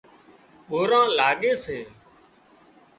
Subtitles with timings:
[0.69, 1.79] ٻوران لاڳي سي